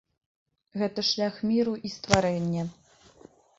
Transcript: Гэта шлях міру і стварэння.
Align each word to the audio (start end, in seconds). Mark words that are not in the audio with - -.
Гэта 0.81 0.99
шлях 1.09 1.35
міру 1.51 1.73
і 1.89 1.93
стварэння. 1.99 2.67